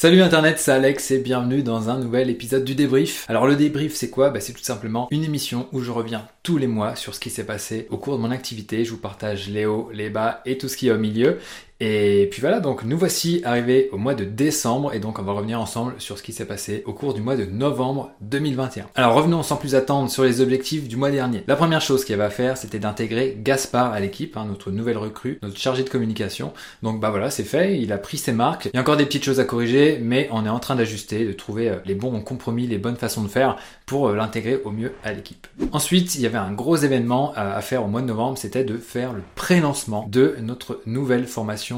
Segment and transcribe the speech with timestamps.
[0.00, 3.26] Salut Internet, c'est Alex et bienvenue dans un nouvel épisode du débrief.
[3.28, 4.30] Alors le débrief c'est quoi?
[4.30, 7.28] Bah, C'est tout simplement une émission où je reviens tous les mois sur ce qui
[7.28, 8.82] s'est passé au cours de mon activité.
[8.86, 11.36] Je vous partage les hauts, les bas et tout ce qui est au milieu.
[11.82, 15.32] Et puis voilà, donc nous voici arrivés au mois de décembre et donc on va
[15.32, 18.88] revenir ensemble sur ce qui s'est passé au cours du mois de novembre 2021.
[18.96, 21.42] Alors revenons sans plus attendre sur les objectifs du mois dernier.
[21.46, 24.70] La première chose qu'il y avait à faire, c'était d'intégrer Gaspard à l'équipe, hein, notre
[24.70, 26.52] nouvelle recrue, notre chargé de communication.
[26.82, 28.66] Donc bah voilà, c'est fait, il a pris ses marques.
[28.66, 31.24] Il y a encore des petites choses à corriger, mais on est en train d'ajuster,
[31.24, 33.56] de trouver euh, les bons compromis, les bonnes façons de faire
[33.86, 35.46] pour euh, l'intégrer au mieux à l'équipe.
[35.72, 38.76] Ensuite, il y avait un gros événement à faire au mois de novembre, c'était de
[38.76, 41.69] faire le pré-lancement de notre nouvelle formation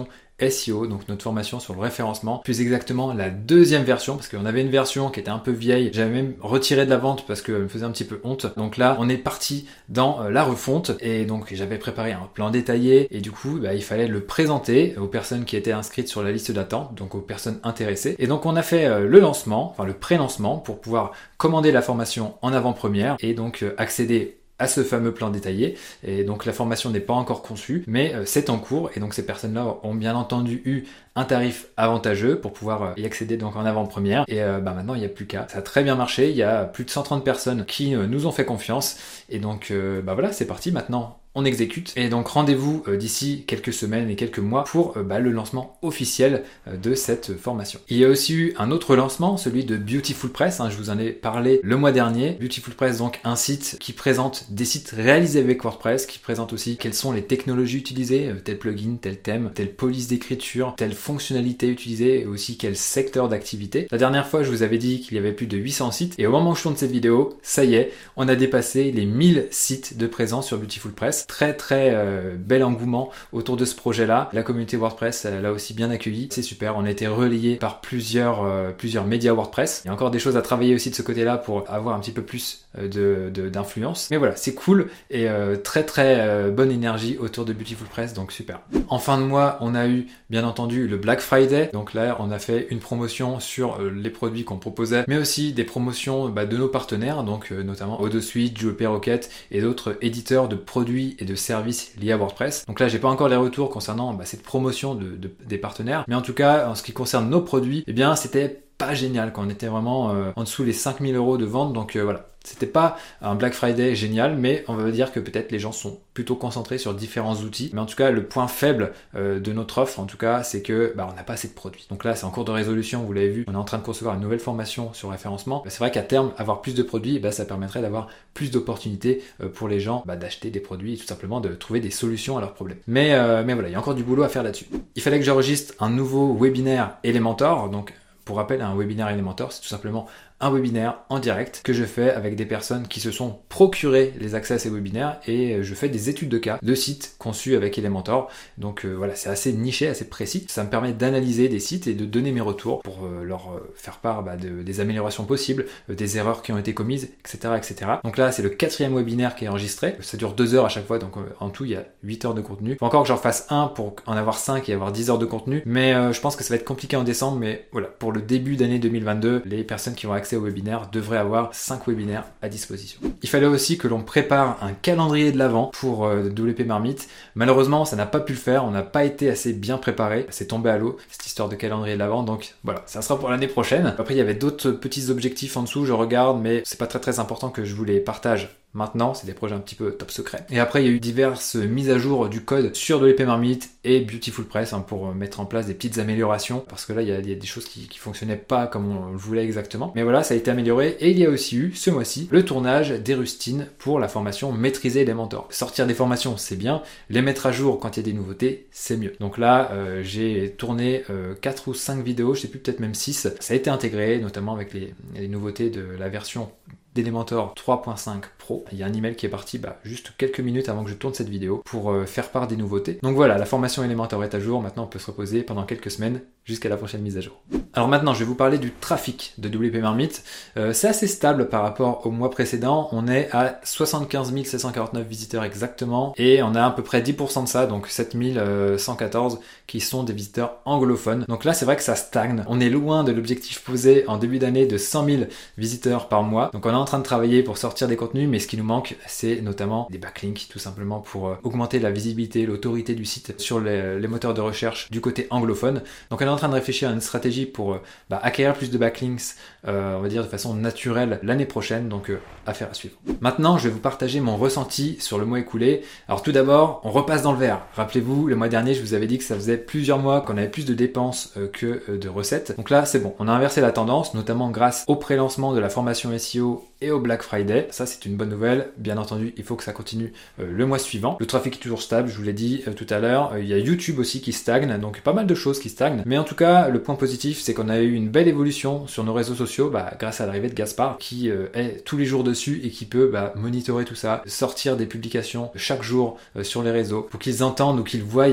[0.50, 4.60] SEO, donc notre formation sur le référencement, plus exactement la deuxième version, parce qu'on avait
[4.60, 7.62] une version qui était un peu vieille, j'avais même retiré de la vente parce qu'elle
[7.62, 8.46] me faisait un petit peu honte.
[8.56, 12.50] Donc là, on est parti dans euh, la refonte, et donc j'avais préparé un plan
[12.50, 16.22] détaillé, et du coup, bah, il fallait le présenter aux personnes qui étaient inscrites sur
[16.22, 18.16] la liste d'attente, donc aux personnes intéressées.
[18.18, 21.82] Et donc on a fait euh, le lancement, enfin le pré-lancement, pour pouvoir commander la
[21.82, 25.76] formation en avant-première, et donc euh, accéder à ce fameux plan détaillé.
[26.04, 28.90] Et donc la formation n'est pas encore conçue, mais euh, c'est en cours.
[28.94, 33.04] Et donc ces personnes-là ont bien entendu eu un tarif avantageux pour pouvoir euh, y
[33.04, 34.24] accéder donc en avant-première.
[34.28, 35.46] Et euh, bah maintenant il n'y a plus qu'à.
[35.48, 36.30] Ça a très bien marché.
[36.30, 38.96] Il y a plus de 130 personnes qui nous ont fait confiance.
[39.28, 39.72] Et donc
[40.04, 40.72] bah voilà, c'est parti.
[40.72, 41.92] Maintenant on exécute.
[41.96, 45.78] Et donc rendez-vous euh, d'ici quelques semaines et quelques mois pour euh, bah, le lancement
[45.82, 47.80] officiel euh, de cette formation.
[47.88, 50.60] Il y a aussi eu un autre lancement, celui de Beautiful Press.
[50.60, 52.32] Hein, je vous en ai parlé le mois dernier.
[52.40, 56.76] Beautiful Press, donc un site qui présente des sites réalisés avec WordPress, qui présente aussi
[56.76, 62.20] quelles sont les technologies utilisées, tel plugin, tel thème, telle police d'écriture, telle fonctionnalité utilisée,
[62.20, 63.88] et aussi quel secteur d'activité.
[63.90, 66.26] La dernière fois, je vous avais dit qu'il y avait plus de 800 sites, et
[66.26, 69.48] au moment où je tourne cette vidéo, ça y est, on a dépassé les 1000
[69.50, 71.26] sites de présence sur Beautiful Press.
[71.26, 74.30] Très très euh, bel engouement autour de ce projet-là.
[74.32, 76.28] La communauté WordPress l'a aussi bien accueilli.
[76.30, 76.76] C'est super.
[76.76, 79.82] On a été relayé par plusieurs, euh, plusieurs médias WordPress.
[79.84, 82.00] Il y a encore des choses à travailler aussi de ce côté-là pour avoir un
[82.00, 84.08] petit peu plus d'influence.
[84.10, 85.26] Mais voilà, c'est cool et
[85.62, 88.60] très très bonne énergie autour de Beautiful Press, donc super.
[88.88, 91.70] En fin de mois, on a eu bien entendu le Black Friday.
[91.72, 95.64] Donc là, on a fait une promotion sur les produits qu'on proposait, mais aussi des
[95.64, 101.16] promotions bah, de nos partenaires, donc notamment Odosuite, Joe Rocket et d'autres éditeurs de produits
[101.18, 102.64] et de services liés à WordPress.
[102.66, 106.14] Donc là, j'ai pas encore les retours concernant bah, cette promotion de, des partenaires, mais
[106.14, 109.44] en tout cas, en ce qui concerne nos produits, eh bien, c'était pas génial quand
[109.46, 111.72] on était vraiment euh, en dessous les 5000 euros de vente.
[111.72, 115.52] Donc euh, voilà, c'était pas un Black Friday génial, mais on va dire que peut-être
[115.52, 117.70] les gens sont plutôt concentrés sur différents outils.
[117.72, 120.62] Mais en tout cas, le point faible euh, de notre offre, en tout cas, c'est
[120.62, 121.86] que bah, on n'a pas assez de produits.
[121.90, 123.84] Donc là, c'est en cours de résolution, vous l'avez vu, on est en train de
[123.84, 125.62] concevoir une nouvelle formation sur référencement.
[125.64, 129.22] Bah, c'est vrai qu'à terme, avoir plus de produits, bah, ça permettrait d'avoir plus d'opportunités
[129.54, 132.40] pour les gens bah, d'acheter des produits et tout simplement de trouver des solutions à
[132.40, 132.78] leurs problèmes.
[132.88, 134.66] Mais, euh, mais voilà, il y a encore du boulot à faire là-dessus.
[134.96, 139.60] Il fallait que j'enregistre un nouveau webinaire Elementor, donc pour rappel, un webinaire Elementor, c'est
[139.62, 140.06] tout simplement
[140.42, 144.34] un webinaire en direct que je fais avec des personnes qui se sont procurées les
[144.34, 147.54] accès à ces webinaires et euh, je fais des études de cas de sites conçus
[147.54, 148.28] avec Elementor.
[148.58, 150.44] Donc euh, voilà, c'est assez niché, assez précis.
[150.48, 153.98] Ça me permet d'analyser des sites et de donner mes retours pour euh, leur faire
[153.98, 157.54] part bah, de, des améliorations possibles, des erreurs qui ont été commises, etc.
[157.56, 157.92] etc.
[158.02, 159.96] Donc là, c'est le quatrième webinaire qui est enregistré.
[160.00, 162.34] Ça dure deux heures à chaque fois, donc en tout, il y a 8 heures
[162.34, 162.76] de contenu.
[162.80, 165.62] Encore que j'en fasse un pour en avoir 5 et avoir 10 heures de contenu.
[165.66, 167.38] Mais je pense que ça va être compliqué en décembre.
[167.38, 171.86] Mais voilà, pour le début d'année 2022, les personnes qui ont accès devrait avoir 5
[171.86, 173.00] webinaires à disposition.
[173.22, 177.08] Il fallait aussi que l'on prépare un calendrier de l'avant pour euh, WP Marmite.
[177.34, 180.48] Malheureusement, ça n'a pas pu le faire, on n'a pas été assez bien préparé, c'est
[180.48, 183.48] tombé à l'eau cette histoire de calendrier de l'avant, donc voilà, ça sera pour l'année
[183.48, 183.94] prochaine.
[183.98, 187.00] Après, il y avait d'autres petits objectifs en dessous, je regarde, mais c'est pas très
[187.00, 190.10] très important que je vous les partage Maintenant, c'est des projets un petit peu top
[190.10, 190.46] secret.
[190.50, 193.26] Et après, il y a eu diverses mises à jour du code sur de l'épée
[193.26, 196.64] marmite et Beautiful Press hein, pour mettre en place des petites améliorations.
[196.66, 199.44] Parce que là, il y a, des choses qui, fonctionnaient pas comme on le voulait
[199.44, 199.92] exactement.
[199.94, 200.96] Mais voilà, ça a été amélioré.
[201.00, 204.52] Et il y a aussi eu, ce mois-ci, le tournage des rustines pour la formation
[204.52, 205.48] Maîtriser les mentors.
[205.50, 206.82] Sortir des formations, c'est bien.
[207.10, 209.12] Les mettre à jour quand il y a des nouveautés, c'est mieux.
[209.20, 212.94] Donc là, euh, j'ai tourné euh, 4 ou 5 vidéos, je sais plus, peut-être même
[212.94, 213.28] 6.
[213.38, 216.50] Ça a été intégré, notamment avec les nouveautés de la version
[216.94, 218.64] d'Elementor 3.5 Pro.
[218.72, 220.94] Il y a un email qui est parti bah, juste quelques minutes avant que je
[220.94, 222.98] tourne cette vidéo pour euh, faire part des nouveautés.
[223.02, 224.60] Donc voilà, la formation Elementor est à jour.
[224.60, 227.40] Maintenant, on peut se reposer pendant quelques semaines jusqu'à la prochaine mise à jour.
[227.72, 230.24] Alors maintenant, je vais vous parler du trafic de WP Marmite.
[230.56, 232.88] Euh, c'est assez stable par rapport au mois précédent.
[232.92, 237.48] On est à 75 749 visiteurs exactement et on a à peu près 10% de
[237.48, 241.24] ça, donc 7114 qui sont des visiteurs anglophones.
[241.28, 242.44] Donc là, c'est vrai que ça stagne.
[242.48, 245.22] On est loin de l'objectif posé en début d'année de 100 000
[245.56, 246.50] visiteurs par mois.
[246.52, 248.64] Donc on a en train de travailler pour sortir des contenus, mais ce qui nous
[248.64, 253.40] manque, c'est notamment des backlinks, tout simplement pour euh, augmenter la visibilité, l'autorité du site
[253.40, 255.82] sur les, moteurs de recherche du côté anglophone.
[256.10, 257.78] Donc on est en train de réfléchir à une stratégie pour pour
[258.10, 261.88] bah, acquérir plus de backlinks, on va dire de façon naturelle l'année prochaine.
[261.88, 262.10] Donc
[262.44, 262.96] affaire à suivre.
[263.20, 265.82] Maintenant, je vais vous partager mon ressenti sur le mois écoulé.
[266.08, 267.60] Alors tout d'abord, on repasse dans le vert.
[267.74, 270.48] Rappelez-vous, le mois dernier, je vous avais dit que ça faisait plusieurs mois qu'on avait
[270.48, 272.56] plus de dépenses que de recettes.
[272.56, 273.14] Donc là, c'est bon.
[273.20, 277.00] On a inversé la tendance, notamment grâce au pré-lancement de la formation SEO et au
[277.00, 277.68] Black Friday.
[277.70, 278.68] Ça, c'est une bonne nouvelle.
[278.76, 281.16] Bien entendu, il faut que ça continue euh, le mois suivant.
[281.20, 283.32] Le trafic est toujours stable, je vous l'ai dit euh, tout à l'heure.
[283.34, 286.02] Euh, il y a YouTube aussi qui stagne, donc pas mal de choses qui stagnent.
[286.06, 289.04] Mais en tout cas, le point positif, c'est qu'on a eu une belle évolution sur
[289.04, 292.60] nos réseaux sociaux bah, grâce à l'arrivée de Gaspard, qui est tous les jours dessus
[292.64, 297.02] et qui peut bah, monitorer tout ça, sortir des publications chaque jour sur les réseaux
[297.02, 298.28] pour qu'ils entendent ou qu'ils voient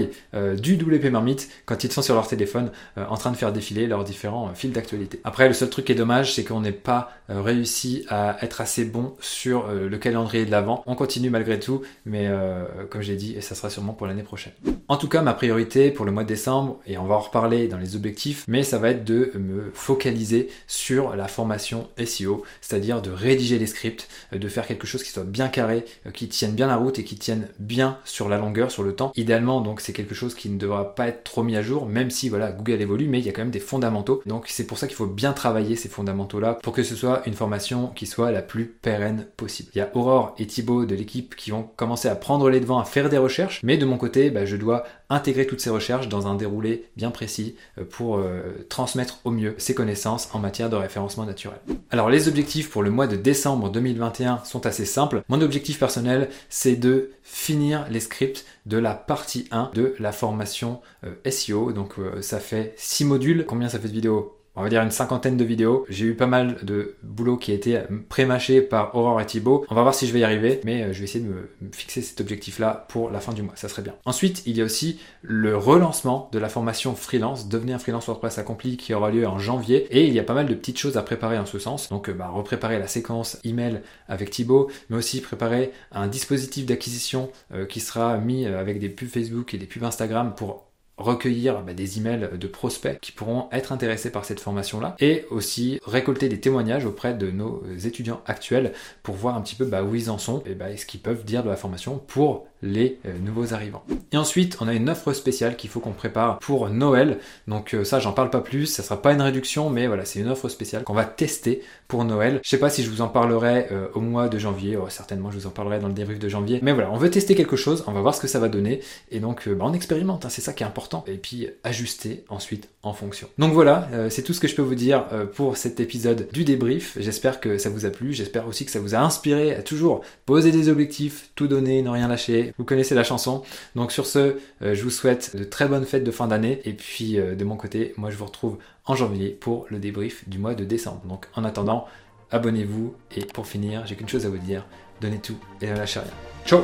[0.57, 4.03] du WP Marmite quand ils sont sur leur téléphone en train de faire défiler leurs
[4.03, 5.19] différents fils d'actualité.
[5.23, 8.85] Après, le seul truc qui est dommage, c'est qu'on n'est pas réussi à être assez
[8.85, 10.83] bon sur euh, le calendrier de l'avant.
[10.85, 14.23] On continue malgré tout, mais euh, comme j'ai dit, et ça sera sûrement pour l'année
[14.23, 14.53] prochaine.
[14.87, 17.67] En tout cas, ma priorité pour le mois de décembre, et on va en reparler
[17.67, 23.01] dans les objectifs, mais ça va être de me focaliser sur la formation SEO, c'est-à-dire
[23.01, 26.53] de rédiger les scripts, de faire quelque chose qui soit bien carré, euh, qui tienne
[26.53, 29.11] bien la route et qui tienne bien sur la longueur, sur le temps.
[29.15, 32.09] Idéalement, donc c'est quelque chose qui ne devra pas être trop mis à jour, même
[32.09, 34.21] si voilà, Google évolue, mais il y a quand même des fondamentaux.
[34.25, 37.33] Donc c'est pour ça qu'il faut bien travailler ces fondamentaux-là pour que ce soit une
[37.33, 39.69] formation qui soit la plus pérenne possible.
[39.73, 42.79] Il y a Aurore et Thibaut de l'équipe qui vont commencer à prendre les devants,
[42.79, 46.07] à faire des recherches, mais de mon côté, bah, je dois intégrer toutes ces recherches
[46.07, 50.69] dans un déroulé bien précis euh, pour euh, transmettre au mieux ces connaissances en matière
[50.69, 51.59] de référencement naturel.
[51.89, 55.23] Alors les objectifs pour le mois de décembre 2021 sont assez simples.
[55.29, 60.81] Mon objectif personnel, c'est de finir les scripts de la partie 1 de la formation
[61.05, 61.71] euh, SEO.
[61.71, 63.45] Donc ça fait 6 modules.
[63.47, 64.38] Combien ça fait de vidéos?
[64.59, 65.85] On va dire une cinquantaine de vidéos.
[65.87, 67.79] J'ai eu pas mal de boulot qui a été
[68.09, 69.65] pré-mâché par Aurore et Thibaut.
[69.69, 71.49] On va voir si je vais y arriver, mais euh, je vais essayer de me
[71.71, 73.53] fixer cet objectif-là pour la fin du mois.
[73.55, 73.95] Ça serait bien.
[74.03, 78.75] Ensuite, il y a aussi le relancement de la formation freelance, devenir freelance WordPress accompli,
[78.75, 79.87] qui aura lieu en janvier.
[79.91, 81.87] Et il y a pas mal de petites choses à préparer en ce sens.
[81.87, 87.31] Donc, euh, bah, repréparer la séquence email avec Thibaut, mais aussi préparer un dispositif d'acquisition
[87.53, 90.68] euh, qui sera mis avec des pubs Facebook et des pubs Instagram pour
[90.99, 95.79] recueillir bah, des emails de prospects qui pourront être intéressés par cette formation-là et aussi
[95.85, 99.95] récolter des témoignages auprès de nos étudiants actuels pour voir un petit peu bah, où
[99.95, 103.17] ils en sont et, bah, ce qu'ils peuvent dire de la formation pour les euh,
[103.19, 103.83] nouveaux arrivants.
[104.11, 107.19] Et ensuite, on a une offre spéciale qu'il faut qu'on prépare pour Noël.
[107.47, 110.19] Donc euh, ça, j'en parle pas plus, ça sera pas une réduction, mais voilà, c'est
[110.19, 112.39] une offre spéciale qu'on va tester pour Noël.
[112.43, 115.31] Je sais pas si je vous en parlerai euh, au mois de janvier, oh, certainement
[115.31, 116.59] je vous en parlerai dans le débrief de janvier.
[116.61, 118.81] Mais voilà, on veut tester quelque chose, on va voir ce que ça va donner,
[119.11, 122.69] et donc bah, on expérimente, hein, c'est ça qui est important, et puis ajuster ensuite
[122.83, 123.27] en fonction.
[123.37, 126.97] Donc voilà, c'est tout ce que je peux vous dire pour cet épisode du débrief.
[126.99, 130.01] J'espère que ça vous a plu, j'espère aussi que ça vous a inspiré à toujours
[130.25, 133.43] poser des objectifs, tout donner, ne rien lâcher vous connaissez la chanson.
[133.75, 136.61] Donc sur ce, euh, je vous souhaite de très bonnes fêtes de fin d'année.
[136.65, 140.27] Et puis euh, de mon côté, moi je vous retrouve en janvier pour le débrief
[140.27, 141.01] du mois de décembre.
[141.05, 141.87] Donc en attendant,
[142.31, 142.95] abonnez-vous.
[143.15, 144.65] Et pour finir, j'ai qu'une chose à vous dire,
[145.01, 146.11] donnez tout et ne lâchez rien.
[146.45, 146.63] Ciao